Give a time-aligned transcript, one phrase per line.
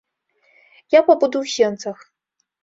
[0.97, 1.97] Я пабуду ў сенцах.